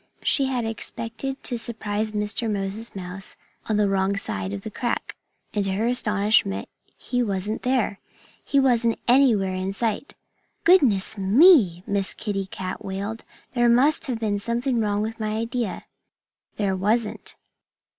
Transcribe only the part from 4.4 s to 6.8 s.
of the crack. And to her astonishment,